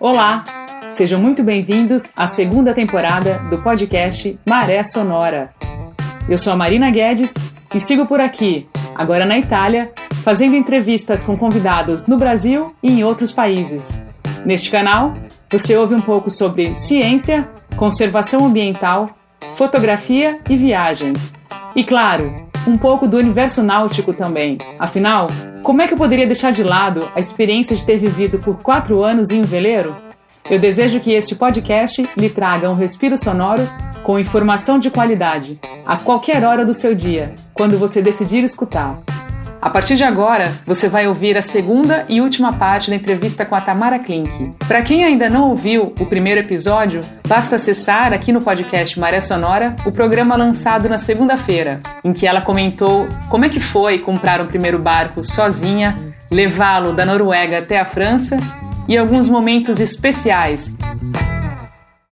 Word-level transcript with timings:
Olá, 0.00 0.44
sejam 0.90 1.20
muito 1.20 1.42
bem-vindos 1.42 2.10
à 2.16 2.26
segunda 2.26 2.74
temporada 2.74 3.38
do 3.50 3.58
podcast 3.62 4.38
Maré 4.44 4.82
Sonora. 4.82 5.54
Eu 6.28 6.36
sou 6.36 6.52
a 6.52 6.56
Marina 6.56 6.90
Guedes 6.90 7.34
e 7.74 7.78
sigo 7.78 8.06
por 8.06 8.20
aqui, 8.20 8.68
agora 8.94 9.24
na 9.24 9.38
Itália, 9.38 9.92
fazendo 10.24 10.56
entrevistas 10.56 11.22
com 11.22 11.36
convidados 11.36 12.06
no 12.06 12.18
Brasil 12.18 12.74
e 12.82 12.90
em 12.90 13.04
outros 13.04 13.32
países. 13.32 14.02
Neste 14.44 14.70
canal, 14.70 15.14
você 15.50 15.76
ouve 15.76 15.94
um 15.94 16.00
pouco 16.00 16.30
sobre 16.30 16.74
ciência, 16.74 17.48
conservação 17.76 18.44
ambiental, 18.44 19.06
fotografia 19.56 20.40
e 20.48 20.56
viagens. 20.56 21.32
E 21.76 21.84
claro, 21.84 22.47
um 22.66 22.76
pouco 22.76 23.06
do 23.06 23.16
universo 23.16 23.62
náutico 23.62 24.12
também. 24.12 24.58
Afinal, 24.78 25.28
como 25.62 25.82
é 25.82 25.86
que 25.86 25.94
eu 25.94 25.98
poderia 25.98 26.26
deixar 26.26 26.52
de 26.52 26.62
lado 26.62 27.00
a 27.14 27.20
experiência 27.20 27.76
de 27.76 27.84
ter 27.84 27.98
vivido 27.98 28.38
por 28.38 28.58
quatro 28.62 29.02
anos 29.02 29.30
em 29.30 29.40
um 29.40 29.44
veleiro? 29.44 29.96
Eu 30.50 30.58
desejo 30.58 31.00
que 31.00 31.12
este 31.12 31.34
podcast 31.34 32.08
lhe 32.16 32.30
traga 32.30 32.70
um 32.70 32.74
respiro 32.74 33.16
sonoro 33.16 33.62
com 34.02 34.18
informação 34.18 34.78
de 34.78 34.90
qualidade, 34.90 35.60
a 35.84 35.98
qualquer 35.98 36.42
hora 36.42 36.64
do 36.64 36.72
seu 36.72 36.94
dia, 36.94 37.34
quando 37.52 37.78
você 37.78 38.00
decidir 38.00 38.42
escutar. 38.42 39.02
A 39.60 39.70
partir 39.70 39.96
de 39.96 40.04
agora, 40.04 40.52
você 40.64 40.88
vai 40.88 41.08
ouvir 41.08 41.36
a 41.36 41.42
segunda 41.42 42.06
e 42.08 42.20
última 42.20 42.52
parte 42.52 42.90
da 42.90 42.96
entrevista 42.96 43.44
com 43.44 43.56
a 43.56 43.60
Tamara 43.60 43.98
Klink. 43.98 44.52
Para 44.68 44.82
quem 44.82 45.04
ainda 45.04 45.28
não 45.28 45.50
ouviu 45.50 45.92
o 45.98 46.06
primeiro 46.06 46.38
episódio, 46.38 47.00
basta 47.26 47.56
acessar 47.56 48.12
aqui 48.12 48.30
no 48.30 48.40
podcast 48.40 48.98
Maré 49.00 49.20
Sonora 49.20 49.74
o 49.84 49.90
programa 49.90 50.36
lançado 50.36 50.88
na 50.88 50.96
segunda-feira, 50.96 51.80
em 52.04 52.12
que 52.12 52.24
ela 52.24 52.40
comentou 52.40 53.08
como 53.28 53.46
é 53.46 53.48
que 53.48 53.58
foi 53.58 53.98
comprar 53.98 54.40
um 54.40 54.46
primeiro 54.46 54.78
barco 54.78 55.24
sozinha, 55.24 55.96
levá-lo 56.30 56.92
da 56.92 57.04
Noruega 57.04 57.58
até 57.58 57.80
a 57.80 57.84
França 57.84 58.38
e 58.86 58.96
alguns 58.96 59.28
momentos 59.28 59.80
especiais. 59.80 60.78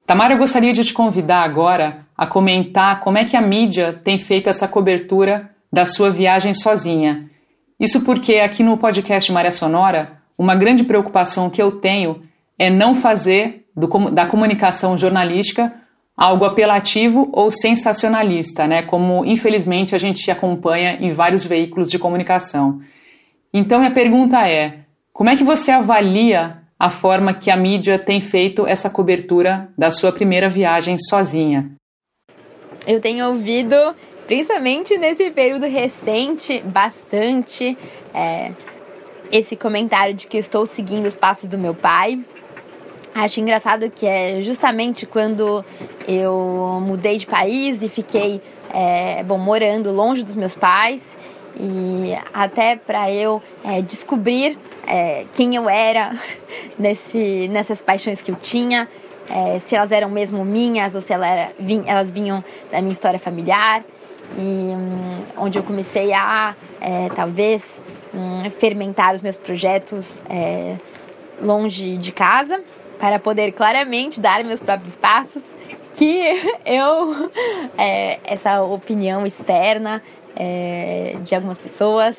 Tamara, 0.04 0.34
eu 0.34 0.38
gostaria 0.38 0.72
de 0.72 0.82
te 0.82 0.92
convidar 0.92 1.44
agora 1.44 1.98
a 2.18 2.26
comentar 2.26 2.98
como 3.00 3.18
é 3.18 3.24
que 3.24 3.36
a 3.36 3.40
mídia 3.40 3.92
tem 4.02 4.18
feito 4.18 4.48
essa 4.48 4.66
cobertura 4.66 5.50
da 5.72 5.84
sua 5.84 6.10
viagem 6.10 6.52
sozinha 6.52 7.35
isso 7.78 8.04
porque 8.04 8.36
aqui 8.36 8.62
no 8.62 8.78
podcast 8.78 9.30
Maré 9.30 9.50
Sonora, 9.50 10.18
uma 10.38 10.54
grande 10.54 10.84
preocupação 10.84 11.50
que 11.50 11.60
eu 11.60 11.72
tenho 11.72 12.22
é 12.58 12.70
não 12.70 12.94
fazer 12.94 13.66
do, 13.76 13.86
da 14.10 14.26
comunicação 14.26 14.96
jornalística 14.96 15.72
algo 16.16 16.46
apelativo 16.46 17.28
ou 17.32 17.50
sensacionalista, 17.50 18.66
né? 18.66 18.82
Como 18.82 19.24
infelizmente 19.24 19.94
a 19.94 19.98
gente 19.98 20.30
acompanha 20.30 20.96
em 20.98 21.12
vários 21.12 21.44
veículos 21.44 21.90
de 21.90 21.98
comunicação. 21.98 22.80
Então 23.52 23.84
a 23.84 23.90
pergunta 23.90 24.48
é: 24.48 24.80
como 25.12 25.28
é 25.28 25.36
que 25.36 25.44
você 25.44 25.70
avalia 25.70 26.62
a 26.78 26.88
forma 26.88 27.34
que 27.34 27.50
a 27.50 27.56
mídia 27.56 27.98
tem 27.98 28.20
feito 28.20 28.66
essa 28.66 28.88
cobertura 28.88 29.68
da 29.76 29.90
sua 29.90 30.10
primeira 30.10 30.48
viagem 30.48 30.96
sozinha? 30.98 31.70
Eu 32.86 33.00
tenho 33.00 33.26
ouvido 33.28 33.76
principalmente 34.26 34.98
nesse 34.98 35.30
período 35.30 35.66
recente, 35.66 36.60
bastante 36.64 37.78
é, 38.12 38.50
esse 39.30 39.56
comentário 39.56 40.14
de 40.14 40.26
que 40.26 40.36
estou 40.36 40.66
seguindo 40.66 41.06
os 41.06 41.16
passos 41.16 41.48
do 41.48 41.56
meu 41.56 41.74
pai. 41.74 42.20
Acho 43.14 43.40
engraçado 43.40 43.88
que 43.88 44.06
é 44.06 44.42
justamente 44.42 45.06
quando 45.06 45.64
eu 46.06 46.82
mudei 46.84 47.16
de 47.16 47.26
país 47.26 47.82
e 47.82 47.88
fiquei, 47.88 48.42
é, 48.74 49.22
bom, 49.22 49.38
morando 49.38 49.90
longe 49.92 50.22
dos 50.22 50.34
meus 50.34 50.54
pais 50.54 51.16
e 51.58 52.12
até 52.34 52.76
para 52.76 53.10
eu 53.10 53.42
é, 53.64 53.80
descobrir 53.80 54.58
é, 54.86 55.24
quem 55.32 55.54
eu 55.54 55.70
era 55.70 56.14
nesse, 56.78 57.48
nessas 57.48 57.80
paixões 57.80 58.20
que 58.20 58.30
eu 58.30 58.36
tinha, 58.36 58.86
é, 59.30 59.58
se 59.60 59.74
elas 59.74 59.92
eram 59.92 60.10
mesmo 60.10 60.44
minhas 60.44 60.94
ou 60.94 61.00
se 61.00 61.12
ela 61.12 61.26
era, 61.26 61.52
elas 61.86 62.10
vinham 62.10 62.44
da 62.70 62.82
minha 62.82 62.92
história 62.92 63.18
familiar 63.18 63.82
e 64.36 64.40
um, 64.40 65.44
onde 65.44 65.58
eu 65.58 65.62
comecei 65.62 66.12
a 66.12 66.54
é, 66.80 67.08
talvez 67.14 67.80
um, 68.14 68.50
fermentar 68.50 69.14
os 69.14 69.22
meus 69.22 69.36
projetos 69.36 70.22
é, 70.28 70.76
longe 71.40 71.96
de 71.96 72.12
casa 72.12 72.60
para 72.98 73.18
poder 73.18 73.52
claramente 73.52 74.20
dar 74.20 74.42
meus 74.44 74.60
próprios 74.60 74.94
passos 74.94 75.42
que 75.92 76.22
eu 76.64 77.30
é, 77.76 78.18
essa 78.24 78.62
opinião 78.62 79.26
externa 79.26 80.02
é, 80.34 81.16
de 81.22 81.34
algumas 81.34 81.58
pessoas 81.58 82.16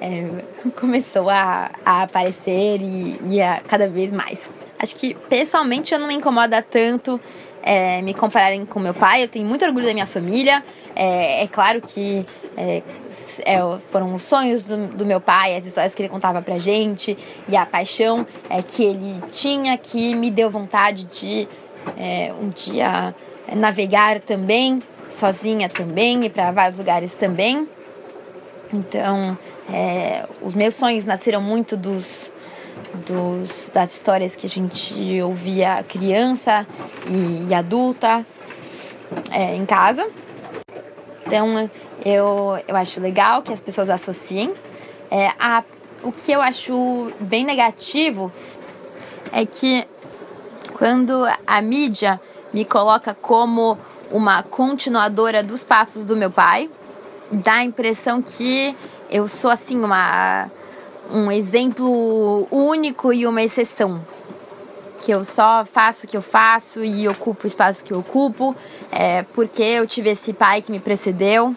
é, 0.00 0.42
começou 0.74 1.30
a, 1.30 1.70
a 1.84 2.02
aparecer 2.02 2.80
e, 2.80 3.18
e 3.28 3.40
a 3.40 3.60
cada 3.60 3.86
vez 3.86 4.12
mais. 4.12 4.50
Acho 4.78 4.96
que 4.96 5.14
pessoalmente 5.14 5.94
eu 5.94 6.00
não 6.00 6.08
me 6.08 6.14
incomoda 6.14 6.60
tanto 6.60 7.20
é, 7.62 8.02
me 8.02 8.12
compararem 8.12 8.66
com 8.66 8.80
meu 8.80 8.92
pai. 8.92 9.22
Eu 9.22 9.28
tenho 9.28 9.46
muito 9.46 9.64
orgulho 9.64 9.86
da 9.86 9.92
minha 9.92 10.06
família. 10.06 10.62
É, 10.94 11.44
é 11.44 11.46
claro 11.46 11.80
que 11.80 12.26
é, 12.56 12.82
é, 13.44 13.58
foram 13.90 14.14
os 14.14 14.22
sonhos 14.22 14.64
do, 14.64 14.88
do, 14.88 15.06
meu 15.06 15.20
pai, 15.20 15.56
as 15.56 15.64
histórias 15.64 15.94
que 15.94 16.02
ele 16.02 16.08
contava 16.08 16.42
pra 16.42 16.58
gente 16.58 17.16
e 17.48 17.56
a 17.56 17.64
paixão 17.64 18.26
é, 18.50 18.62
que 18.62 18.84
ele 18.84 19.22
tinha 19.30 19.78
que 19.78 20.14
me 20.14 20.30
deu 20.30 20.50
vontade 20.50 21.04
de 21.04 21.48
é, 21.96 22.32
um 22.40 22.50
dia 22.50 23.14
navegar 23.56 24.20
também, 24.20 24.80
sozinha 25.08 25.68
também 25.68 26.24
e 26.24 26.30
para 26.30 26.50
vários 26.50 26.78
lugares 26.78 27.14
também. 27.14 27.68
Então, 28.72 29.36
os 30.40 30.54
meus 30.54 30.74
sonhos 30.74 31.04
nasceram 31.04 31.42
muito 31.42 31.76
dos 31.76 32.31
dos, 33.06 33.70
das 33.72 33.94
histórias 33.94 34.36
que 34.36 34.46
a 34.46 34.48
gente 34.48 35.20
ouvia 35.22 35.84
criança 35.88 36.66
e, 37.06 37.48
e 37.48 37.54
adulta 37.54 38.24
é, 39.30 39.54
em 39.54 39.66
casa. 39.66 40.06
Então 41.26 41.70
eu, 42.04 42.62
eu 42.66 42.76
acho 42.76 43.00
legal 43.00 43.42
que 43.42 43.52
as 43.52 43.60
pessoas 43.60 43.88
associem. 43.88 44.52
É, 45.10 45.32
a, 45.38 45.62
o 46.02 46.12
que 46.12 46.32
eu 46.32 46.40
acho 46.40 47.12
bem 47.20 47.44
negativo 47.44 48.32
é 49.32 49.46
que 49.46 49.86
quando 50.74 51.24
a 51.46 51.62
mídia 51.62 52.20
me 52.52 52.64
coloca 52.64 53.14
como 53.14 53.78
uma 54.10 54.42
continuadora 54.42 55.42
dos 55.42 55.64
passos 55.64 56.04
do 56.04 56.16
meu 56.16 56.30
pai, 56.30 56.68
dá 57.30 57.54
a 57.54 57.64
impressão 57.64 58.20
que 58.20 58.76
eu 59.10 59.26
sou 59.26 59.50
assim 59.50 59.82
uma 59.82 60.50
um 61.12 61.30
exemplo 61.30 62.48
único 62.50 63.12
e 63.12 63.26
uma 63.26 63.42
exceção. 63.42 64.00
Que 65.00 65.10
eu 65.10 65.24
só 65.24 65.64
faço 65.64 66.06
o 66.06 66.08
que 66.08 66.16
eu 66.16 66.22
faço 66.22 66.82
e 66.82 67.08
ocupo 67.08 67.44
o 67.44 67.46
espaço 67.46 67.84
que 67.84 67.92
eu 67.92 67.98
ocupo, 67.98 68.56
é, 68.90 69.22
porque 69.34 69.62
eu 69.62 69.86
tive 69.86 70.10
esse 70.10 70.32
pai 70.32 70.62
que 70.62 70.72
me 70.72 70.78
precedeu. 70.80 71.54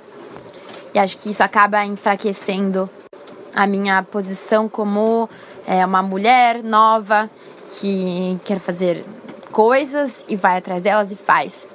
E 0.94 1.00
acho 1.00 1.18
que 1.18 1.30
isso 1.30 1.44
acaba 1.44 1.86
enfraquecendo 1.86 2.90
a 3.56 3.66
minha 3.66 4.04
posição 4.04 4.68
como 4.68 5.30
é, 5.66 5.86
uma 5.86 6.02
mulher 6.02 6.64
nova 6.64 7.30
que 7.68 8.40
quer 8.44 8.60
fazer 8.60 9.06
coisas 9.52 10.26
e 10.28 10.36
vai 10.36 10.58
atrás 10.58 10.82
delas 10.82 11.12
e 11.12 11.16
faz. 11.16 11.68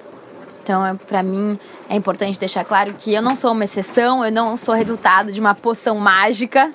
Então, 0.62 0.84
é, 0.84 0.94
para 0.94 1.22
mim, 1.22 1.58
é 1.88 1.96
importante 1.96 2.38
deixar 2.38 2.64
claro 2.64 2.94
que 2.94 3.14
eu 3.14 3.22
não 3.22 3.34
sou 3.34 3.52
uma 3.52 3.64
exceção, 3.64 4.24
eu 4.24 4.32
não 4.32 4.56
sou 4.56 4.74
resultado 4.74 5.32
de 5.32 5.40
uma 5.40 5.54
poção 5.54 5.96
mágica 5.96 6.72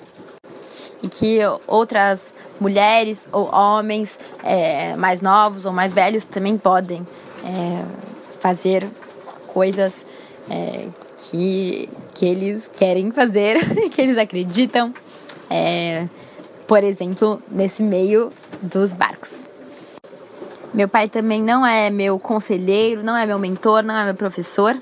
e 1.06 1.08
que 1.08 1.38
outras 1.66 2.34
mulheres 2.60 3.28
ou 3.30 3.48
homens 3.54 4.18
é, 4.42 4.96
mais 4.96 5.22
novos 5.22 5.64
ou 5.64 5.72
mais 5.72 5.94
velhos 5.94 6.24
também 6.24 6.58
podem 6.58 7.06
é, 7.44 7.84
fazer 8.40 8.88
coisas 9.46 10.04
é, 10.50 10.88
que, 11.16 11.88
que 12.14 12.26
eles 12.26 12.68
querem 12.68 13.10
fazer, 13.12 13.58
que 13.90 14.02
eles 14.02 14.18
acreditam, 14.18 14.92
é, 15.48 16.08
por 16.66 16.82
exemplo, 16.82 17.40
nesse 17.48 17.82
meio 17.82 18.32
dos 18.60 18.92
barcos. 18.92 19.46
Meu 20.74 20.88
pai 20.88 21.08
também 21.08 21.40
não 21.40 21.64
é 21.64 21.88
meu 21.88 22.18
conselheiro, 22.18 23.02
não 23.02 23.16
é 23.16 23.24
meu 23.24 23.38
mentor, 23.38 23.82
não 23.82 23.96
é 23.96 24.04
meu 24.04 24.14
professor. 24.14 24.76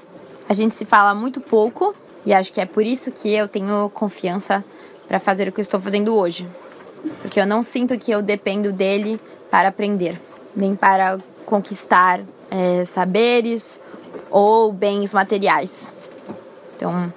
A 0.49 0.54
gente 0.54 0.75
se 0.75 0.84
fala 0.84 1.14
muito 1.14 1.40
pouco 1.40 1.94
e 2.26 2.32
acho 2.32 2.52
que 2.52 2.60
é 2.60 2.66
por 2.66 2.82
isso 2.84 3.12
que 3.12 3.32
eu 3.32 3.46
tenho 3.46 3.90
confiança 3.90 4.64
para 5.06 5.18
fazer 5.18 5.48
o 5.48 5.52
que 5.52 5.60
eu 5.60 5.62
estou 5.62 5.80
fazendo 5.80 6.16
hoje. 6.16 6.46
Porque 7.20 7.40
eu 7.40 7.46
não 7.46 7.62
sinto 7.62 7.98
que 7.98 8.10
eu 8.10 8.22
dependo 8.22 8.72
dele 8.72 9.20
para 9.50 9.68
aprender, 9.68 10.20
nem 10.56 10.74
para 10.74 11.18
conquistar 11.44 12.22
é, 12.50 12.84
saberes 12.84 13.78
ou 14.30 14.72
bens 14.72 15.12
materiais. 15.12 15.94
Então, 16.76 17.12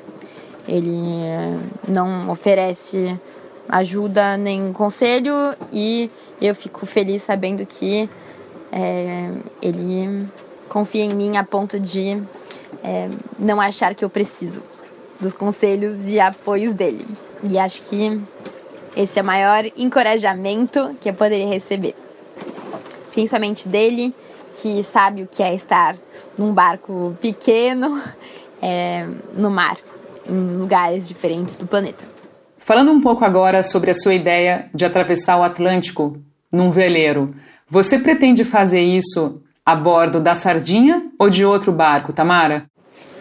ele 0.67 1.21
é, 1.23 1.57
não 1.87 2.29
oferece 2.29 3.19
ajuda 3.69 4.37
nem 4.37 4.71
conselho 4.71 5.33
e 5.73 6.09
eu 6.41 6.55
fico 6.55 6.85
feliz 6.85 7.23
sabendo 7.23 7.65
que 7.65 8.09
é, 8.71 9.31
ele 9.61 10.27
confia 10.69 11.03
em 11.03 11.13
mim 11.13 11.37
a 11.37 11.43
ponto 11.43 11.79
de 11.79 12.21
é, 12.83 13.09
não 13.39 13.59
achar 13.59 13.95
que 13.95 14.03
eu 14.03 14.09
preciso. 14.09 14.63
dos 15.19 15.33
conselhos 15.33 16.07
e 16.07 16.19
apoios 16.19 16.73
dele. 16.75 17.05
E 17.49 17.57
acho 17.57 17.83
que 17.83 18.19
esse 18.95 19.19
é 19.19 19.21
o 19.21 19.25
maior 19.25 19.65
encorajamento 19.77 20.95
que 20.99 21.09
eu 21.09 21.13
poderia 21.13 21.47
receber. 21.47 21.95
Principalmente 23.11 23.67
dele, 23.67 24.13
que 24.61 24.83
sabe 24.83 25.23
o 25.23 25.27
que 25.27 25.41
é 25.41 25.53
estar 25.53 25.95
num 26.37 26.53
barco 26.53 27.15
pequeno 27.21 28.01
é, 28.61 29.07
no 29.33 29.49
mar, 29.49 29.77
em 30.27 30.57
lugares 30.57 31.07
diferentes 31.07 31.55
do 31.57 31.67
planeta. 31.67 32.03
Falando 32.57 32.91
um 32.91 32.99
pouco 32.99 33.23
agora 33.23 33.63
sobre 33.63 33.91
a 33.91 33.95
sua 33.95 34.13
ideia 34.13 34.69
de 34.73 34.83
atravessar 34.83 35.37
o 35.37 35.43
Atlântico 35.43 36.17
num 36.51 36.69
veleiro, 36.69 37.33
você 37.69 37.99
pretende 37.99 38.43
fazer 38.43 38.81
isso 38.81 39.41
a 39.65 39.75
bordo 39.75 40.19
da 40.19 40.35
Sardinha 40.35 41.03
ou 41.19 41.29
de 41.29 41.45
outro 41.45 41.71
barco, 41.71 42.11
Tamara? 42.11 42.65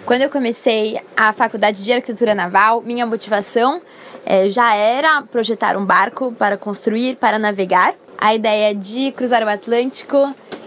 Quando 0.06 0.23
eu 0.23 0.31
comecei 0.31 1.00
a 1.17 1.32
faculdade 1.32 1.82
de 1.82 1.93
arquitetura 1.93 2.32
naval, 2.32 2.81
minha 2.81 3.05
motivação 3.05 3.82
é, 4.25 4.49
já 4.49 4.73
era 4.73 5.20
projetar 5.23 5.76
um 5.76 5.85
barco 5.85 6.31
para 6.31 6.56
construir, 6.56 7.17
para 7.17 7.41
navegar. 7.41 7.93
A 8.17 8.32
ideia 8.32 8.73
de 8.73 9.11
cruzar 9.11 9.43
o 9.43 9.49
Atlântico 9.49 10.17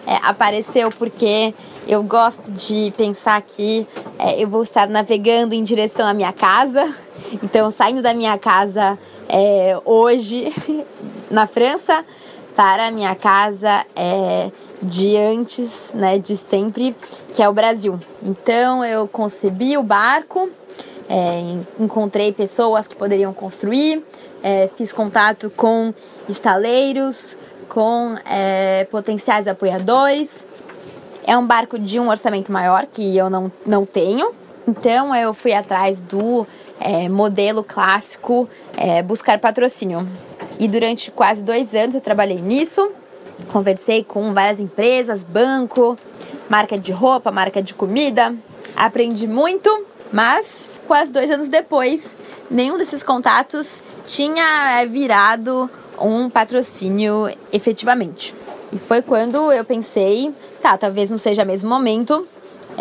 é, 0.06 0.16
apareceu 0.24 0.92
porque 0.92 1.54
eu 1.88 2.04
gosto 2.04 2.52
de 2.52 2.94
pensar 2.98 3.42
que 3.42 3.88
é, 4.20 4.44
eu 4.44 4.48
vou 4.50 4.62
estar 4.62 4.90
navegando 4.90 5.56
em 5.56 5.64
direção 5.64 6.06
à 6.06 6.14
minha 6.14 6.34
casa. 6.34 6.94
Então, 7.44 7.70
saindo 7.70 8.02
da 8.02 8.12
minha 8.12 8.40
casa 8.40 8.98
hoje 9.86 10.52
na 11.30 11.46
França 11.46 12.04
para 12.56 12.88
a 12.88 12.92
minha 12.92 13.14
casa 13.14 13.86
é, 13.96 14.50
de 14.82 15.18
antes, 15.18 15.92
né, 15.94 16.18
de 16.18 16.38
sempre, 16.38 16.96
que 17.34 17.42
é 17.42 17.50
o 17.50 17.54
Brasil. 17.54 18.00
Então, 18.24 18.84
eu 18.84 19.08
concebi 19.08 19.78
o 19.78 19.84
barco, 19.84 20.50
é, 21.10 21.42
encontrei 21.80 22.32
pessoas 22.32 22.88
que 22.88 22.96
poderiam 22.96 23.34
construir, 23.34 24.04
é, 24.42 24.70
fiz 24.78 24.94
contato 24.94 25.52
com 25.56 25.94
estaleiros, 26.28 27.38
com 27.68 28.18
é, 28.26 28.86
potenciais 28.86 29.48
apoiadores. 29.48 30.46
É 31.26 31.38
um 31.38 31.46
barco 31.46 31.78
de 31.78 32.00
um 32.00 32.10
orçamento 32.10 32.52
maior 32.52 32.86
que 32.86 33.16
eu 33.16 33.30
não, 33.30 33.52
não 33.66 33.86
tenho. 33.86 34.34
Então 34.68 35.16
eu 35.16 35.34
fui 35.34 35.54
atrás 35.54 36.00
do 36.00 36.46
é, 36.80 37.10
modelo 37.10 37.64
clássico 37.64 38.48
é, 38.78 39.02
buscar 39.02 39.40
patrocínio. 39.40 40.08
E 40.60 40.68
durante 40.68 41.12
quase 41.12 41.44
dois 41.44 41.74
anos 41.74 41.96
eu 41.96 42.02
trabalhei 42.02 42.42
nisso. 42.42 42.92
Conversei 43.52 44.04
com 44.04 44.34
várias 44.34 44.60
empresas, 44.60 45.24
banco, 45.24 45.98
marca 46.50 46.78
de 46.78 46.92
roupa, 46.92 47.32
marca 47.32 47.62
de 47.62 47.74
comida. 47.74 48.36
Aprendi 48.76 49.28
muito, 49.28 49.86
mas 50.12 50.70
quase 50.88 51.12
dois 51.12 51.30
anos 51.30 51.48
depois, 51.48 52.16
nenhum 52.50 52.78
desses 52.78 53.04
contatos 53.04 53.68
tinha 54.04 54.82
é, 54.82 54.86
virado 54.86 55.70
um 56.02 56.30
patrocínio 56.30 57.30
efetivamente. 57.52 58.34
E 58.72 58.78
foi 58.78 59.02
quando 59.02 59.52
eu 59.52 59.66
pensei, 59.66 60.34
tá, 60.62 60.78
talvez 60.78 61.10
não 61.10 61.18
seja 61.18 61.44
mesmo 61.44 61.70
momento, 61.70 62.28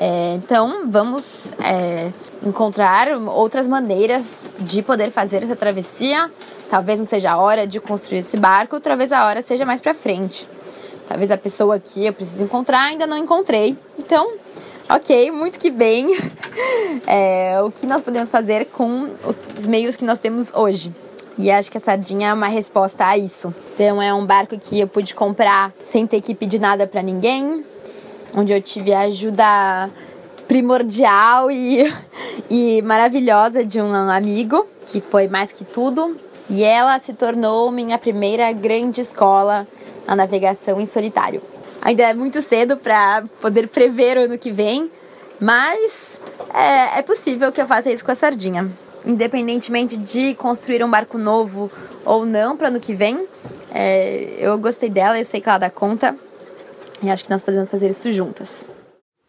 é, 0.01 0.35
então 0.35 0.89
vamos 0.89 1.51
é, 1.59 2.13
encontrar 2.47 3.09
outras 3.27 3.67
maneiras 3.67 4.49
de 4.61 4.81
poder 4.81 5.11
fazer 5.11 5.43
essa 5.43 5.57
travessia. 5.57 6.31
Talvez 6.71 7.01
não 7.01 7.07
seja 7.07 7.33
a 7.33 7.39
hora 7.39 7.67
de 7.67 7.81
construir 7.81 8.21
esse 8.21 8.37
barco, 8.37 8.79
talvez 8.79 9.11
a 9.11 9.27
hora 9.27 9.43
seja 9.43 9.67
mais 9.67 9.81
para 9.81 9.95
frente. 9.95 10.49
Talvez 11.09 11.33
a 11.33 11.37
pessoa 11.37 11.81
que 11.81 12.07
eu 12.07 12.13
preciso 12.13 12.45
encontrar 12.45 12.83
ainda 12.83 13.09
não 13.09 13.17
encontrei. 13.17 13.77
Então, 13.99 14.35
ok, 14.89 15.33
muito 15.33 15.59
que 15.59 15.71
bem. 15.71 16.07
É, 17.07 17.61
o 17.63 17.71
que 17.71 17.87
nós 17.87 18.03
podemos 18.03 18.29
fazer 18.29 18.67
com 18.67 19.15
os 19.57 19.67
meios 19.67 19.97
que 19.97 20.05
nós 20.05 20.19
temos 20.19 20.53
hoje. 20.53 20.93
E 21.39 21.51
acho 21.51 21.71
que 21.71 21.79
a 21.79 21.81
Sardinha 21.81 22.31
é 22.31 22.35
uma 22.35 22.49
resposta 22.49 23.07
a 23.07 23.17
isso. 23.17 23.55
Então 23.73 24.03
é 24.03 24.13
um 24.13 24.27
barco 24.27 24.59
que 24.59 24.81
eu 24.81 24.89
pude 24.89 25.15
comprar 25.15 25.73
sem 25.85 26.07
ter 26.07 26.21
que 26.21 26.35
pedir 26.35 26.59
nada 26.59 26.87
para 26.87 27.01
ninguém, 27.01 27.65
onde 28.35 28.53
eu 28.53 28.61
tive 28.61 28.93
a 28.93 29.01
ajuda 29.01 29.91
primordial 30.47 31.51
e, 31.51 31.85
e 32.49 32.83
maravilhosa 32.83 33.65
de 33.65 33.81
um 33.81 33.93
amigo, 33.93 34.67
que 34.87 35.01
foi 35.01 35.29
mais 35.29 35.53
que 35.53 35.65
tudo. 35.65 36.17
E 36.51 36.65
ela 36.65 36.99
se 36.99 37.13
tornou 37.13 37.71
minha 37.71 37.99
primeira 37.99 38.51
grande 38.53 39.03
escola 39.03 39.69
na 40.07 40.17
navegação 40.17 40.81
em 40.81 40.87
solitário. 40.87 41.43
Ainda 41.83 42.05
é 42.05 42.15
muito 42.15 42.41
cedo 42.41 42.77
para 42.77 43.25
poder 43.41 43.69
prever 43.69 44.17
o 44.17 44.25
ano 44.25 44.39
que 44.39 44.51
vem, 44.51 44.91
mas 45.39 46.21
é, 46.55 46.99
é 46.99 47.03
possível 47.03 47.53
que 47.53 47.61
eu 47.61 47.67
faça 47.67 47.91
isso 47.91 48.05
com 48.05 48.11
a 48.11 48.15
sardinha 48.15 48.71
independentemente 49.07 49.97
de 49.97 50.35
construir 50.35 50.85
um 50.85 50.91
barco 50.91 51.17
novo 51.19 51.71
ou 52.05 52.27
não 52.27 52.57
para 52.57 52.69
ano 52.69 52.79
que 52.81 52.93
vem. 52.93 53.27
É, 53.73 54.37
eu 54.39 54.59
gostei 54.59 54.91
dela, 54.91 55.19
eu 55.19 55.25
sei 55.25 55.41
que 55.41 55.49
ela 55.49 55.59
dá 55.59 55.71
conta 55.71 56.15
e 57.03 57.11
acho 57.11 57.25
que 57.25 57.31
nós 57.31 57.43
podemos 57.43 57.69
fazer 57.69 57.91
isso 57.91 58.13
juntas. 58.13 58.67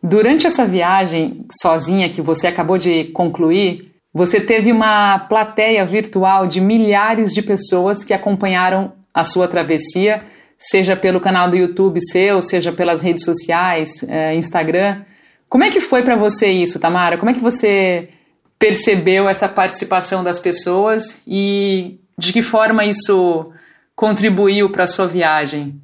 Durante 0.01 0.47
essa 0.47 0.65
viagem 0.65 1.45
sozinha 1.61 2.09
que 2.09 2.21
você 2.21 2.47
acabou 2.47 2.77
de 2.77 3.05
concluir, 3.05 3.91
você 4.13 4.39
teve 4.39 4.71
uma 4.71 5.19
plateia 5.19 5.85
virtual 5.85 6.47
de 6.47 6.61
milhares 6.61 7.33
de 7.33 7.41
pessoas 7.41 8.03
que 8.03 8.13
acompanharam 8.13 8.93
a 9.13 9.23
sua 9.23 9.47
travessia, 9.47 10.23
seja 10.57 10.95
pelo 10.95 11.19
canal 11.19 11.49
do 11.49 11.57
YouTube 11.57 11.99
seu, 12.01 12.41
seja 12.41 12.71
pelas 12.71 13.01
redes 13.01 13.25
sociais, 13.25 14.03
é, 14.07 14.33
Instagram. 14.35 15.03
Como 15.47 15.63
é 15.63 15.69
que 15.69 15.79
foi 15.79 16.03
para 16.03 16.15
você 16.15 16.49
isso, 16.49 16.79
Tamara? 16.79 17.17
Como 17.17 17.29
é 17.29 17.33
que 17.33 17.39
você 17.39 18.09
percebeu 18.57 19.29
essa 19.29 19.47
participação 19.47 20.23
das 20.23 20.39
pessoas 20.39 21.21
e 21.27 21.99
de 22.17 22.33
que 22.33 22.41
forma 22.41 22.85
isso 22.85 23.51
contribuiu 23.95 24.69
para 24.69 24.83
a 24.83 24.87
sua 24.87 25.07
viagem? 25.07 25.79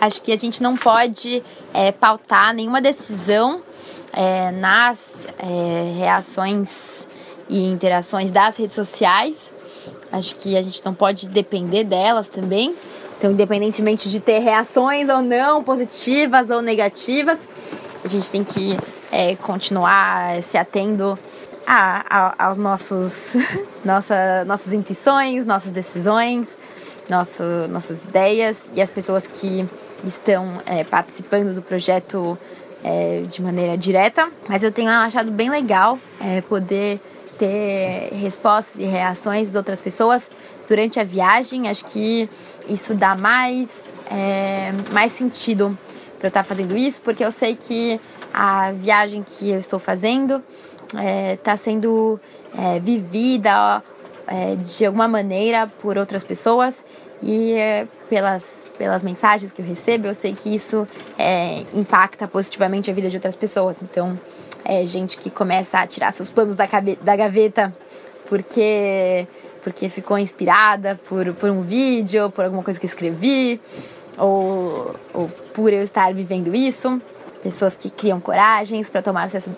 Acho 0.00 0.22
que 0.22 0.32
a 0.32 0.36
gente 0.36 0.62
não 0.62 0.76
pode 0.76 1.42
é, 1.74 1.92
pautar 1.92 2.54
nenhuma 2.54 2.80
decisão 2.80 3.62
é, 4.12 4.50
nas 4.50 5.26
é, 5.38 5.98
reações 5.98 7.06
e 7.48 7.66
interações 7.66 8.30
das 8.30 8.56
redes 8.56 8.74
sociais. 8.74 9.52
Acho 10.10 10.34
que 10.36 10.56
a 10.56 10.62
gente 10.62 10.82
não 10.84 10.94
pode 10.94 11.28
depender 11.28 11.84
delas 11.84 12.28
também. 12.28 12.74
Então, 13.18 13.32
independentemente 13.32 14.08
de 14.08 14.18
ter 14.18 14.38
reações 14.38 15.08
ou 15.10 15.20
não, 15.20 15.62
positivas 15.62 16.48
ou 16.48 16.62
negativas, 16.62 17.46
a 18.02 18.08
gente 18.08 18.30
tem 18.30 18.42
que 18.42 18.78
é, 19.12 19.36
continuar 19.36 20.42
se 20.42 20.56
atendo 20.56 21.18
aos 22.38 22.56
nossos 22.56 23.34
nossa, 23.84 24.44
nossas 24.46 24.72
intuições, 24.72 25.44
nossas 25.44 25.70
decisões, 25.70 26.56
nosso, 27.10 27.42
nossas 27.68 28.02
ideias 28.02 28.70
e 28.74 28.80
as 28.80 28.90
pessoas 28.90 29.26
que 29.26 29.68
estão 30.04 30.60
é, 30.66 30.84
participando 30.84 31.54
do 31.54 31.62
projeto 31.62 32.38
é, 32.82 33.22
de 33.22 33.42
maneira 33.42 33.76
direta. 33.76 34.30
Mas 34.48 34.62
eu 34.62 34.72
tenho 34.72 34.90
achado 34.90 35.30
bem 35.30 35.50
legal 35.50 35.98
é, 36.20 36.40
poder 36.40 37.00
ter 37.38 38.10
respostas 38.12 38.78
e 38.78 38.84
reações 38.84 39.52
de 39.52 39.56
outras 39.56 39.80
pessoas 39.80 40.30
durante 40.68 41.00
a 41.00 41.04
viagem. 41.04 41.68
Acho 41.68 41.84
que 41.86 42.28
isso 42.68 42.94
dá 42.94 43.14
mais, 43.14 43.90
é, 44.10 44.72
mais 44.92 45.12
sentido 45.12 45.76
para 46.18 46.26
eu 46.26 46.28
estar 46.28 46.44
fazendo 46.44 46.76
isso, 46.76 47.00
porque 47.00 47.24
eu 47.24 47.32
sei 47.32 47.56
que 47.56 47.98
a 48.32 48.72
viagem 48.72 49.22
que 49.22 49.50
eu 49.50 49.58
estou 49.58 49.78
fazendo 49.78 50.42
está 50.86 51.02
é, 51.02 51.36
tá 51.36 51.56
sendo 51.56 52.20
é, 52.56 52.78
vivida 52.78 53.82
é, 54.26 54.54
de 54.56 54.84
alguma 54.84 55.08
maneira 55.08 55.66
por 55.66 55.96
outras 55.96 56.22
pessoas 56.22 56.84
e 57.22 57.56
pelas, 58.10 58.70
pelas 58.76 59.04
mensagens 59.04 59.52
que 59.52 59.62
eu 59.62 59.66
recebo, 59.66 60.08
eu 60.08 60.14
sei 60.14 60.34
que 60.34 60.52
isso 60.52 60.86
é, 61.16 61.64
impacta 61.72 62.26
positivamente 62.26 62.90
a 62.90 62.94
vida 62.94 63.08
de 63.08 63.16
outras 63.16 63.36
pessoas. 63.36 63.76
Então, 63.80 64.18
é 64.64 64.84
gente 64.84 65.16
que 65.16 65.30
começa 65.30 65.78
a 65.78 65.86
tirar 65.86 66.12
seus 66.12 66.30
planos 66.30 66.56
da, 66.56 66.66
da 67.00 67.16
gaveta 67.16 67.72
porque, 68.28 69.26
porque 69.62 69.88
ficou 69.88 70.18
inspirada 70.18 71.00
por, 71.08 71.32
por 71.34 71.50
um 71.50 71.62
vídeo, 71.62 72.30
por 72.30 72.44
alguma 72.44 72.64
coisa 72.64 72.78
que 72.78 72.84
eu 72.84 72.90
escrevi, 72.90 73.60
ou, 74.18 74.94
ou 75.14 75.28
por 75.54 75.72
eu 75.72 75.82
estar 75.82 76.12
vivendo 76.12 76.54
isso 76.54 77.00
pessoas 77.42 77.74
que 77.74 77.88
criam 77.88 78.20
coragens 78.20 78.90
para 78.90 79.00
tomar 79.00 79.24
essas 79.24 79.48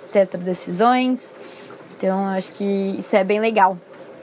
decisões. 0.45 1.35
Então, 1.97 2.31
eu 2.31 2.39
acho 2.39 2.53
que 2.53 2.97
isso 2.99 3.17
é 3.17 3.25
bem 3.25 3.41
legal. 3.41 3.77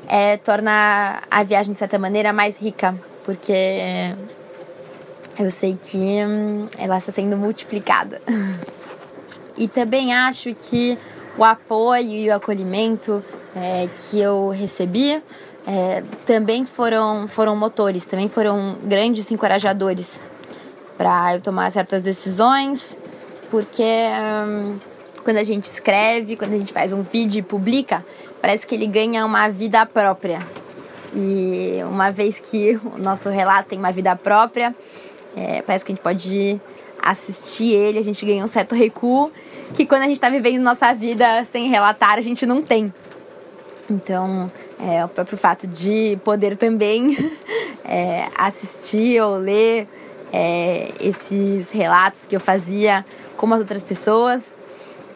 É, 0.08 0.38
torna 0.38 1.22
a 1.30 1.44
viagem, 1.44 1.74
de 1.74 1.80
certa 1.80 2.00
maneira, 2.00 2.32
mais 2.32 2.58
rica, 2.58 2.96
porque 3.24 4.16
eu 5.38 5.50
sei 5.52 5.78
que 5.82 5.98
hum, 5.98 6.68
ela 6.78 6.98
está 6.98 7.12
sendo 7.12 7.38
multiplicada. 7.38 8.22
E 9.58 9.68
também 9.68 10.14
acho 10.14 10.54
que 10.54 10.98
o 11.38 11.44
apoio 11.44 12.10
e 12.10 12.30
o 12.30 12.36
acolhimento 12.36 13.24
é, 13.56 13.88
que 13.88 14.20
eu 14.20 14.50
recebi 14.50 15.22
é, 15.68 16.04
também 16.26 16.66
foram, 16.66 17.28
foram 17.28 17.56
motores, 17.56 18.06
também 18.06 18.30
foram 18.30 18.78
grandes 18.84 19.30
encorajadores 19.32 20.22
para 20.98 21.36
eu 21.36 21.42
tomar 21.42 21.72
certas 21.72 22.02
decisões 22.02 22.98
porque 23.50 23.84
hum, 23.84 24.78
quando 25.24 25.38
a 25.38 25.44
gente 25.44 25.66
escreve, 25.66 26.36
quando 26.36 26.54
a 26.54 26.58
gente 26.58 26.72
faz 26.72 26.94
um 26.94 27.02
vídeo 27.02 27.40
e 27.40 27.42
publica, 27.42 28.06
parece 28.42 28.66
que 28.66 28.76
ele 28.76 28.88
ganha 28.88 29.26
uma 29.26 29.48
vida 29.50 29.86
própria. 29.86 30.46
E 31.14 31.80
uma 31.90 32.12
vez 32.12 32.40
que 32.40 32.80
o 32.96 32.98
nosso 32.98 33.30
relato 33.30 33.70
tem 33.70 33.80
uma 33.80 33.92
vida 33.92 34.16
própria, 34.16 34.76
é, 35.36 35.62
parece 35.62 35.84
que 35.84 35.92
a 35.92 35.96
gente 35.96 36.04
pode 36.04 36.62
assistir 37.02 37.74
ele, 37.74 37.98
a 37.98 38.04
gente 38.04 38.26
ganha 38.26 38.44
um 38.44 38.48
certo 38.48 38.76
recuo 38.76 39.32
que 39.74 39.86
quando 39.86 40.02
a 40.02 40.06
gente 40.06 40.16
está 40.16 40.30
vivendo 40.30 40.62
nossa 40.62 40.94
vida 40.94 41.46
sem 41.46 41.70
relatar, 41.70 42.18
a 42.18 42.22
gente 42.22 42.46
não 42.46 42.62
tem. 42.62 42.94
Então, 43.90 44.52
é, 44.80 45.04
o 45.04 45.08
próprio 45.08 45.38
fato 45.38 45.66
de 45.66 46.20
poder 46.24 46.56
também 46.58 47.18
é, 47.84 48.28
assistir 48.38 49.22
ou 49.22 49.38
ler 49.38 49.88
é, 50.32 50.92
esses 51.00 51.72
relatos 51.72 52.26
que 52.26 52.36
eu 52.36 52.40
fazia 52.40 53.06
com 53.36 53.52
as 53.54 53.60
outras 53.60 53.82
pessoas 53.82 54.44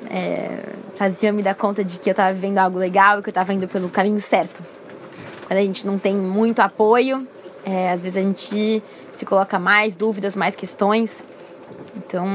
é, 0.09 0.59
fazia 0.95 1.31
me 1.31 1.43
dar 1.43 1.55
conta 1.55 1.83
de 1.83 1.99
que 1.99 2.09
eu 2.09 2.11
estava 2.11 2.33
vivendo 2.33 2.57
algo 2.57 2.77
legal 2.77 3.19
e 3.19 3.21
que 3.21 3.29
eu 3.29 3.31
estava 3.31 3.53
indo 3.53 3.67
pelo 3.67 3.89
caminho 3.89 4.19
certo. 4.19 4.61
A 5.59 5.63
gente 5.63 5.85
não 5.85 5.97
tem 5.97 6.15
muito 6.15 6.59
apoio, 6.59 7.27
é, 7.65 7.91
às 7.91 8.01
vezes 8.01 8.17
a 8.17 8.21
gente 8.21 8.83
se 9.11 9.25
coloca 9.25 9.57
mais 9.57 9.95
dúvidas, 9.95 10.35
mais 10.35 10.55
questões. 10.55 11.23
Então, 11.95 12.25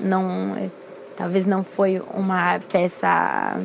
não, 0.00 0.70
talvez 1.16 1.46
não 1.46 1.62
foi 1.62 2.02
uma 2.14 2.60
peça. 2.70 3.60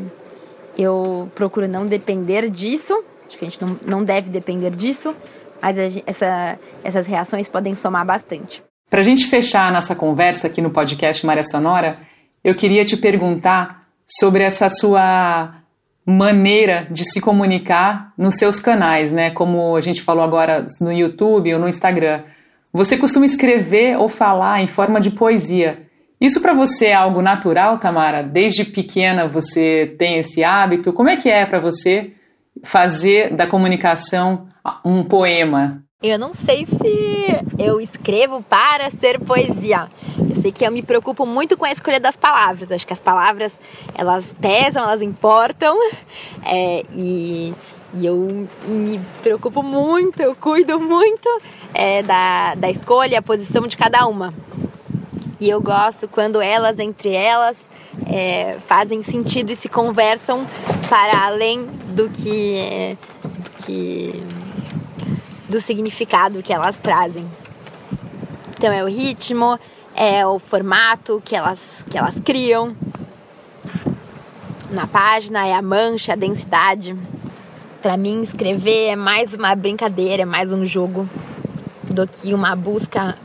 Eu 0.77 1.30
procuro 1.36 1.68
não 1.68 1.86
depender 1.86 2.50
disso. 2.50 3.04
Acho 3.27 3.38
que 3.38 3.46
a 3.46 3.50
gente 3.50 3.62
não, 3.62 3.77
não 3.86 4.04
deve 4.04 4.30
depender 4.30 4.70
disso, 4.72 5.13
mas 5.62 5.77
essa, 6.06 6.58
essas 6.84 7.06
reações 7.08 7.50
podem 7.50 7.74
somar 7.75 8.06
bastante. 8.06 8.63
Para 8.89 9.01
a 9.01 9.04
gente 9.04 9.25
fechar 9.25 9.68
a 9.68 9.72
nossa 9.72 9.94
conversa 9.94 10.48
aqui 10.48 10.62
no 10.62 10.70
podcast 10.70 11.25
Maré 11.25 11.44
Sonora, 11.44 11.96
eu 12.42 12.56
queria 12.56 12.86
te 12.86 12.96
perguntar 12.96 13.86
sobre 14.08 14.44
essa 14.44 14.70
sua 14.70 15.56
maneira 16.10 16.88
de 16.90 17.04
se 17.04 17.20
comunicar 17.20 18.14
nos 18.18 18.36
seus 18.36 18.62
canais, 18.62 19.12
né? 19.12 19.30
Como 19.32 19.76
a 19.76 19.82
gente 19.82 20.02
falou 20.02 20.24
agora 20.24 20.66
no 20.80 20.90
YouTube 20.90 21.54
ou 21.54 21.60
no 21.60 21.68
Instagram. 21.68 22.22
Você 22.72 22.98
costuma 22.98 23.26
escrever 23.26 23.98
ou 23.98 24.08
falar 24.08 24.62
em 24.62 24.68
forma 24.68 25.02
de 25.02 25.12
poesia. 25.12 25.86
Isso 26.20 26.40
para 26.42 26.54
você 26.54 26.88
é 26.88 26.94
algo 26.94 27.22
natural, 27.22 27.78
Tamara? 27.78 28.24
Desde 28.24 28.64
pequena 28.64 29.28
você 29.28 29.96
tem 30.00 30.18
esse 30.20 30.46
hábito? 30.46 30.94
Como 30.94 31.10
é 31.10 31.18
que 31.18 31.30
é 31.30 31.46
para 31.46 31.60
você 31.60 32.14
fazer 32.64 33.36
da 33.36 33.46
comunicação 33.46 34.48
um 34.86 35.04
poema? 35.04 35.84
Eu 36.04 36.20
não 36.20 36.32
sei 36.32 36.63
se 36.63 37.44
eu 37.58 37.82
escrevo 37.82 38.44
para 38.44 38.88
ser 38.92 39.20
poesia. 39.20 39.89
Eu 40.30 40.36
sei 40.36 40.51
que 40.51 40.63
eu 40.63 40.72
me 40.72 40.84
preocupo 40.84 41.25
muito 41.25 41.58
com 41.58 41.66
a 41.66 41.72
escolha 41.72 42.00
das 42.00 42.16
palavras. 42.16 42.72
Acho 42.72 42.86
que 42.86 42.94
as 42.94 43.00
palavras 43.00 43.60
elas 43.96 44.32
pesam, 44.32 44.84
elas 44.84 45.01
importam. 45.01 45.75
É, 46.50 46.84
e, 46.94 47.54
e, 47.96 48.06
eu 48.06 48.48
me 48.66 49.01
preocupo 49.22 49.62
muito, 49.62 50.22
eu 50.22 50.34
cuido 50.34 50.80
muito 50.80 51.27
é, 51.74 52.01
da, 52.01 52.56
da 52.56 52.70
escolha, 52.70 53.20
a 53.20 53.22
posição 53.22 53.68
de 53.68 53.75
cada 53.75 54.06
uma. 54.06 54.34
E 55.42 55.50
eu 55.50 55.60
gosto 55.60 56.08
quando 56.08 56.42
elas, 56.42 56.80
entre 56.80 57.10
elas, 57.10 57.70
é, 58.06 58.58
fazem 58.60 59.04
sentido 59.04 59.51
e 59.51 59.58
se 59.58 59.68
conversam 59.68 60.48
para 60.88 61.25
além 61.25 61.66
do 61.89 62.10
que, 62.10 62.98
do 63.44 63.66
que 63.66 64.24
do 65.48 65.60
significado 65.60 66.44
que 66.44 66.54
elas 66.54 66.77
trazem. 66.77 67.25
Então 68.58 68.72
é 68.72 68.84
o 68.84 68.88
ritmo, 68.88 69.60
é 69.96 70.25
o 70.25 70.39
formato 70.39 71.22
que 71.24 71.36
elas, 71.36 71.86
que 71.89 71.98
elas 71.98 72.20
criam. 72.20 72.75
Na 74.70 74.86
página 74.86 75.46
é 75.48 75.54
a 75.54 75.62
mancha, 75.62 76.13
a 76.13 76.16
densidade. 76.16 76.96
Para 77.82 77.96
mim, 77.96 78.22
escrever 78.22 78.88
é 78.88 78.96
mais 78.96 79.34
uma 79.34 79.56
brincadeira, 79.56 80.24
é 80.24 80.25
mais 80.25 80.51
um 80.51 80.66
jogo 80.66 81.08
do 81.84 82.08
que 82.08 82.34
uma 82.34 82.56
busca 82.56 83.18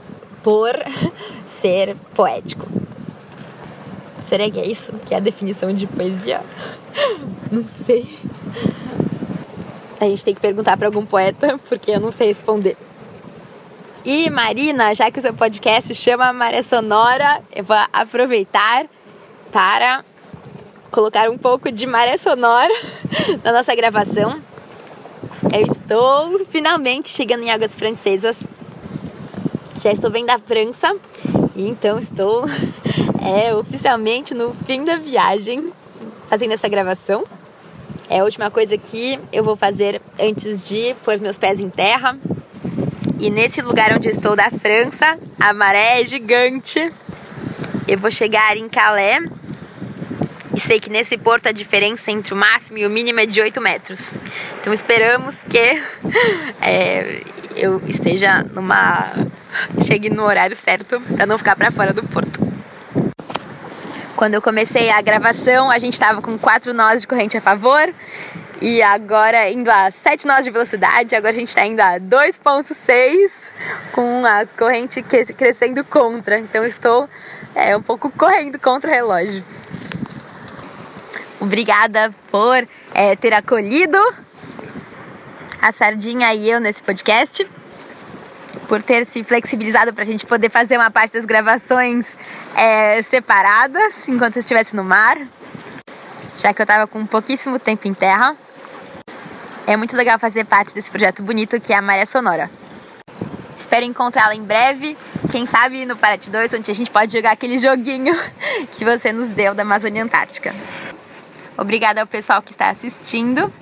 por 0.43 0.73
ser 1.49 1.97
poético. 2.15 2.67
Será 4.23 4.51
que 4.51 4.61
é 4.61 4.67
isso 4.67 4.93
que 5.05 5.15
é 5.15 5.17
a 5.17 5.21
definição 5.21 5.73
de 5.73 5.87
poesia? 5.87 6.41
Não 7.51 7.65
sei. 7.65 8.07
A 10.03 10.09
gente 10.09 10.25
tem 10.25 10.35
que 10.35 10.41
perguntar 10.41 10.77
para 10.77 10.89
algum 10.89 11.07
poeta, 11.07 11.61
porque 11.69 11.93
eu 11.93 12.01
não 12.01 12.11
sei 12.11 12.27
responder. 12.27 12.77
E 14.05 14.29
Marina, 14.31 14.93
já 14.97 15.13
que 15.13 15.21
o 15.21 15.23
seu 15.23 15.33
podcast 15.33 15.95
chama 15.95 16.33
Maré 16.33 16.61
Sonora, 16.61 17.41
eu 17.55 17.63
vou 17.63 17.77
aproveitar 17.93 18.87
para 19.53 20.05
colocar 20.91 21.31
um 21.31 21.39
pouco 21.39 21.71
de 21.71 21.87
maré 21.87 22.19
sonora 22.19 22.75
na 23.45 23.53
nossa 23.53 23.77
gravação. 23.77 24.43
Eu 25.55 25.73
estou 25.73 26.45
finalmente 26.47 27.09
chegando 27.09 27.45
em 27.45 27.53
águas 27.53 27.73
francesas. 27.73 28.45
Já 29.81 29.93
estou 29.93 30.11
vendo 30.11 30.31
a 30.31 30.39
França 30.39 30.97
e 31.55 31.69
então 31.69 32.01
estou 32.01 32.45
é, 33.25 33.55
oficialmente 33.55 34.35
no 34.35 34.53
fim 34.67 34.85
da 34.85 34.97
viagem 34.97 35.73
fazendo 36.27 36.55
essa 36.55 36.69
gravação. 36.69 37.23
É 38.13 38.19
a 38.19 38.25
última 38.25 38.51
coisa 38.51 38.77
que 38.77 39.19
eu 39.33 39.43
vou 39.43 39.57
fazer 39.57 40.03
antes 40.21 40.69
de 40.69 40.95
pôr 41.03 41.19
meus 41.19 41.39
pés 41.39 41.59
em 41.59 41.71
terra. 41.71 42.19
E 43.19 43.31
nesse 43.31 43.63
lugar 43.63 43.91
onde 43.97 44.11
estou 44.11 44.37
da 44.37 44.51
França, 44.51 45.19
a 45.41 45.55
maré 45.55 45.99
é 45.99 46.05
gigante. 46.05 46.93
Eu 47.89 47.97
vou 47.97 48.11
chegar 48.11 48.55
em 48.55 48.69
Calais 48.69 49.25
e 50.55 50.61
sei 50.61 50.79
que 50.79 50.91
nesse 50.91 51.17
porto 51.17 51.47
a 51.47 51.53
diferença 51.53 52.11
entre 52.13 52.35
o 52.35 52.37
máximo 52.37 52.77
e 52.77 52.85
o 52.85 52.91
mínimo 52.91 53.19
é 53.19 53.25
de 53.25 53.41
8 53.41 53.59
metros. 53.63 54.13
Então 54.61 54.75
esperamos 54.75 55.35
que 55.49 55.83
é, 56.61 57.23
eu 57.57 57.81
esteja 57.89 58.43
numa. 58.43 59.11
chegue 59.87 60.11
no 60.11 60.25
horário 60.25 60.55
certo 60.55 61.01
para 61.01 61.25
não 61.25 61.39
ficar 61.39 61.57
para 61.57 61.73
fora 61.73 61.95
do 61.95 62.03
porto. 62.03 62.52
Quando 64.23 64.35
eu 64.35 64.41
comecei 64.41 64.89
a 64.89 65.01
gravação, 65.01 65.69
a 65.69 65.81
gente 65.81 65.95
estava 65.95 66.23
com 66.23 66.39
quatro 66.39 66.73
nós 66.73 67.01
de 67.01 67.09
corrente 67.09 67.37
a 67.37 67.41
favor 67.41 67.93
e 68.61 68.81
agora 68.81 69.51
indo 69.51 69.69
a 69.69 69.91
7 69.91 70.29
nós 70.29 70.45
de 70.45 70.51
velocidade, 70.53 71.17
agora 71.17 71.33
a 71.33 71.35
gente 71.41 71.49
está 71.49 71.67
indo 71.67 71.81
a 71.81 71.99
2.6 71.99 73.51
com 73.91 74.25
a 74.25 74.47
corrente 74.47 75.03
crescendo 75.03 75.83
contra. 75.83 76.39
Então 76.39 76.65
estou 76.65 77.09
é, 77.53 77.77
um 77.77 77.83
pouco 77.83 78.11
correndo 78.11 78.61
contra 78.61 78.93
o 78.93 78.95
relógio. 78.95 79.45
Obrigada 81.41 82.15
por 82.31 82.65
é, 82.95 83.17
ter 83.17 83.35
acolhido 83.35 83.99
a 85.61 85.73
Sardinha 85.73 86.33
e 86.33 86.49
eu 86.49 86.61
nesse 86.61 86.81
podcast 86.81 87.45
por 88.69 88.83
ter 88.83 89.05
se 89.07 89.23
flexibilizado 89.23 89.93
para 89.93 90.03
a 90.03 90.07
gente 90.07 90.27
poder 90.27 90.51
fazer 90.51 90.77
uma 90.77 90.91
parte 90.91 91.15
das 91.15 91.25
gravações 91.25 92.17
é, 92.55 93.03
separadas 93.03 94.09
enquanto 94.09 94.37
eu 94.37 94.41
estivesse 94.41 94.75
no 94.75 94.85
mar, 94.85 95.19
já 96.37 96.53
que 96.53 96.61
eu 96.61 96.65
estava 96.65 96.87
com 96.87 97.05
pouquíssimo 97.07 97.59
tempo 97.59 97.87
em 97.87 97.95
terra. 97.95 98.37
É 99.67 99.77
muito 99.77 99.97
legal 99.97 100.19
fazer 100.19 100.45
parte 100.45 100.75
desse 100.75 100.91
projeto 100.91 101.23
bonito 101.23 101.61
que 101.61 101.73
é 101.73 101.77
a 101.77 101.83
Maré 101.83 102.05
Sonora. 102.07 102.51
Espero 103.59 103.85
encontrá-la 103.85 104.35
em 104.35 104.43
breve, 104.43 104.99
quem 105.31 105.47
sabe 105.47 105.87
no 105.87 105.97
Parate 105.97 106.29
2, 106.31 106.55
onde 106.55 106.71
a 106.71 106.75
gente 106.75 106.91
pode 106.91 107.13
jogar 107.13 107.31
aquele 107.31 107.59
joguinho 107.59 108.15
que 108.73 108.85
você 108.85 109.13
nos 109.13 109.29
deu 109.29 109.55
da 109.55 109.63
Amazônia 109.63 110.03
Antártica. 110.03 110.53
Obrigada 111.57 112.01
ao 112.01 112.07
pessoal 112.07 112.43
que 112.43 112.51
está 112.51 112.71
assistindo. 112.71 113.53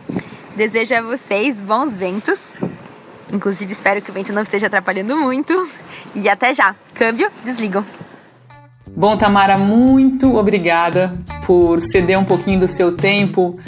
Desejo 0.56 0.94
a 0.94 1.02
vocês 1.02 1.60
bons 1.60 1.94
ventos 1.94 2.54
Inclusive, 3.32 3.72
espero 3.72 4.02
que 4.02 4.10
o 4.10 4.14
vento 4.14 4.32
não 4.32 4.42
esteja 4.42 4.66
atrapalhando 4.66 5.16
muito. 5.16 5.68
E 6.14 6.28
até 6.28 6.52
já. 6.52 6.74
Câmbio, 6.94 7.30
desligo. 7.42 7.84
Bom, 8.96 9.16
Tamara, 9.16 9.56
muito 9.56 10.36
obrigada 10.36 11.12
por 11.46 11.80
ceder 11.80 12.18
um 12.18 12.24
pouquinho 12.24 12.60
do 12.60 12.68
seu 12.68 12.96
tempo, 12.96 13.58